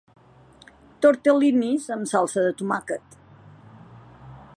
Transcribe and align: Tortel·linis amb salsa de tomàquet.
Tortel·linis 1.05 1.85
amb 1.97 2.09
salsa 2.13 2.47
de 2.47 2.55
tomàquet. 2.63 3.17